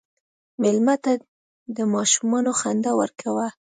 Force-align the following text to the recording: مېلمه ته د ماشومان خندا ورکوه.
مېلمه 0.61 0.95
ته 1.03 1.11
د 1.75 1.77
ماشومان 1.93 2.45
خندا 2.59 2.91
ورکوه. 3.01 3.47